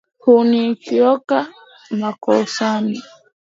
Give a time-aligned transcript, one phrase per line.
[0.23, 1.39] Huniokoa
[1.99, 2.97] makosani;